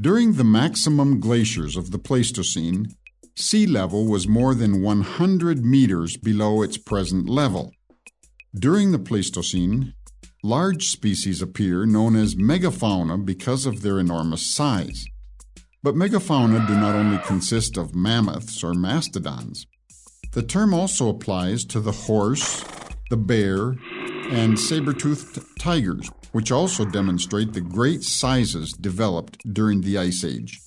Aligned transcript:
During 0.00 0.34
the 0.34 0.44
maximum 0.44 1.18
glaciers 1.18 1.76
of 1.76 1.90
the 1.90 1.98
Pleistocene, 1.98 2.86
sea 3.34 3.66
level 3.66 4.06
was 4.06 4.28
more 4.28 4.54
than 4.54 4.80
100 4.80 5.64
meters 5.64 6.16
below 6.16 6.62
its 6.62 6.78
present 6.78 7.28
level. 7.28 7.72
During 8.54 8.92
the 8.92 9.00
Pleistocene, 9.00 9.94
large 10.44 10.86
species 10.86 11.42
appear 11.42 11.84
known 11.84 12.14
as 12.14 12.36
megafauna 12.36 13.24
because 13.24 13.66
of 13.66 13.82
their 13.82 13.98
enormous 13.98 14.46
size. 14.46 15.04
But 15.82 15.96
megafauna 15.96 16.68
do 16.68 16.74
not 16.74 16.94
only 16.94 17.18
consist 17.18 17.76
of 17.76 17.96
mammoths 17.96 18.62
or 18.62 18.74
mastodons. 18.74 19.66
The 20.32 20.44
term 20.44 20.72
also 20.72 21.08
applies 21.08 21.64
to 21.64 21.80
the 21.80 21.90
horse, 21.90 22.64
the 23.10 23.16
bear, 23.16 23.74
and 24.30 24.58
saber-toothed 24.58 25.40
tigers, 25.58 26.10
which 26.32 26.52
also 26.52 26.84
demonstrate 26.84 27.52
the 27.52 27.60
great 27.60 28.02
sizes 28.02 28.72
developed 28.72 29.38
during 29.52 29.80
the 29.80 29.98
Ice 29.98 30.24
Age. 30.24 30.60